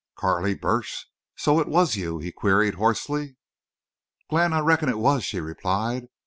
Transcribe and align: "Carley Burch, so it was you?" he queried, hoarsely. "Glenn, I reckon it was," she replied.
"Carley 0.15 0.55
Burch, 0.55 1.05
so 1.35 1.59
it 1.59 1.67
was 1.67 1.95
you?" 1.95 2.17
he 2.17 2.31
queried, 2.31 2.73
hoarsely. 2.73 3.35
"Glenn, 4.31 4.51
I 4.51 4.57
reckon 4.57 4.89
it 4.89 4.97
was," 4.97 5.23
she 5.23 5.39
replied. 5.39 6.07